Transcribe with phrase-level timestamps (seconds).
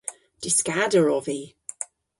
[0.45, 1.39] Dyskader ov vy.